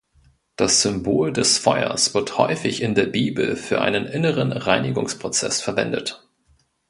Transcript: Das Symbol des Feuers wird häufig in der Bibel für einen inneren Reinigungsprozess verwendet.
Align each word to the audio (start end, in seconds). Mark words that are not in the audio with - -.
Das 0.55 0.81
Symbol 0.81 1.31
des 1.31 1.59
Feuers 1.59 2.15
wird 2.15 2.39
häufig 2.39 2.81
in 2.81 2.95
der 2.95 3.05
Bibel 3.05 3.55
für 3.55 3.81
einen 3.81 4.07
inneren 4.07 4.51
Reinigungsprozess 4.51 5.61
verwendet. 5.61 6.27